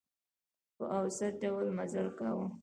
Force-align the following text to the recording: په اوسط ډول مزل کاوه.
په 0.75 0.83
اوسط 0.97 1.33
ډول 1.43 1.67
مزل 1.77 2.07
کاوه. 2.17 2.47